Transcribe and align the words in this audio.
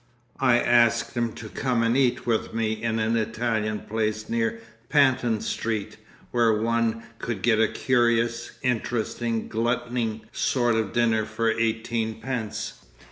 I 0.39 0.57
asked 0.59 1.13
him 1.15 1.33
to 1.33 1.47
come 1.47 1.83
and 1.83 1.95
eat 1.95 2.25
with 2.25 2.55
me 2.55 2.71
in 2.71 2.97
an 2.97 3.15
Italian 3.15 3.81
place 3.81 4.29
near 4.29 4.59
Panton 4.89 5.41
Street 5.41 5.97
where 6.31 6.55
one 6.59 7.03
could 7.19 7.43
get 7.43 7.59
a 7.61 7.67
curious, 7.67 8.53
interesting, 8.63 9.47
glutting 9.47 10.21
sort 10.31 10.73
of 10.73 10.91
dinner 10.91 11.23
for 11.23 11.51
eighteen 11.51 12.19
pence. 12.19 12.73